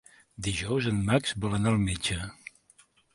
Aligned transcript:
Dijous 0.45 0.87
en 0.91 1.01
Max 1.09 1.35
vol 1.45 1.53
anar 1.57 1.73
al 1.75 1.83
metge. 1.91 2.17